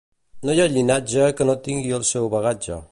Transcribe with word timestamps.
No 0.49 0.55
hi 0.55 0.61
ha 0.63 0.65
llinatge 0.71 1.27
que 1.41 1.49
no 1.51 1.57
tingui 1.69 1.97
el 2.01 2.09
seu 2.15 2.29
bagatge. 2.37 2.79